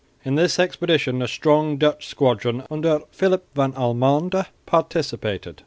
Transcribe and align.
In 0.25 0.33
this 0.33 0.57
expedition 0.57 1.21
a 1.21 1.27
strong 1.27 1.77
Dutch 1.77 2.07
squadron 2.07 2.63
under 2.71 3.01
Philip 3.11 3.45
van 3.53 3.71
Almonde 3.75 4.45
participated. 4.65 5.57